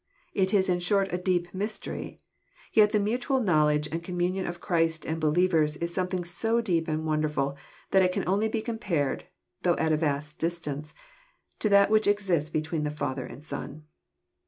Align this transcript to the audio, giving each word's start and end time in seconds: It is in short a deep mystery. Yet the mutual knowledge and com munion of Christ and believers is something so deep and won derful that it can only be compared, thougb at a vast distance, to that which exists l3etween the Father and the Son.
It 0.33 0.51
is 0.51 0.67
in 0.67 0.79
short 0.79 1.13
a 1.13 1.19
deep 1.19 1.53
mystery. 1.53 2.17
Yet 2.73 2.91
the 2.91 2.97
mutual 2.99 3.39
knowledge 3.39 3.87
and 3.91 4.03
com 4.03 4.17
munion 4.17 4.49
of 4.49 4.59
Christ 4.59 5.05
and 5.05 5.19
believers 5.21 5.77
is 5.77 5.93
something 5.93 6.23
so 6.23 6.59
deep 6.59 6.87
and 6.87 7.05
won 7.05 7.21
derful 7.21 7.55
that 7.91 8.01
it 8.01 8.11
can 8.11 8.27
only 8.27 8.47
be 8.47 8.63
compared, 8.63 9.25
thougb 9.63 9.79
at 9.79 9.91
a 9.93 9.97
vast 9.97 10.39
distance, 10.39 10.95
to 11.59 11.69
that 11.69 11.91
which 11.91 12.07
exists 12.07 12.49
l3etween 12.49 12.83
the 12.83 12.89
Father 12.89 13.27
and 13.27 13.43
the 13.43 13.45
Son. 13.45 13.83